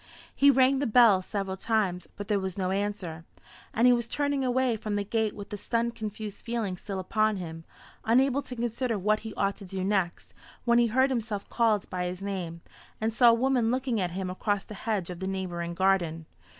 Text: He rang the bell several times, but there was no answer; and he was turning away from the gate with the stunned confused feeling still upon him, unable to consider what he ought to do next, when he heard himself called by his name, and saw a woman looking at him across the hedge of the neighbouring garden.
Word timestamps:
He 0.33 0.49
rang 0.49 0.79
the 0.79 0.87
bell 0.87 1.21
several 1.21 1.55
times, 1.55 2.07
but 2.15 2.27
there 2.27 2.39
was 2.39 2.57
no 2.57 2.71
answer; 2.71 3.23
and 3.71 3.85
he 3.85 3.93
was 3.93 4.07
turning 4.07 4.43
away 4.43 4.75
from 4.75 4.95
the 4.95 5.03
gate 5.03 5.35
with 5.35 5.51
the 5.51 5.57
stunned 5.57 5.93
confused 5.93 6.43
feeling 6.43 6.75
still 6.75 6.97
upon 6.99 7.37
him, 7.37 7.65
unable 8.03 8.41
to 8.41 8.55
consider 8.55 8.97
what 8.97 9.19
he 9.19 9.31
ought 9.35 9.57
to 9.57 9.65
do 9.65 9.83
next, 9.83 10.33
when 10.65 10.79
he 10.79 10.87
heard 10.87 11.11
himself 11.11 11.47
called 11.49 11.87
by 11.91 12.05
his 12.05 12.23
name, 12.23 12.61
and 12.99 13.13
saw 13.13 13.29
a 13.29 13.33
woman 13.35 13.69
looking 13.69 14.01
at 14.01 14.09
him 14.09 14.31
across 14.31 14.63
the 14.63 14.73
hedge 14.73 15.11
of 15.11 15.19
the 15.19 15.27
neighbouring 15.27 15.75
garden. 15.75 16.25